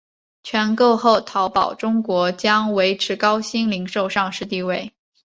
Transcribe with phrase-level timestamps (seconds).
[0.41, 4.91] 全购后淘宝中国将维持高鑫零售上市地位。